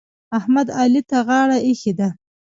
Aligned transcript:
احمد؛ 0.37 0.67
علي 0.79 1.01
ته 1.09 1.17
غاړه 1.27 1.57
ايښې 1.67 1.93
ده. 1.99 2.09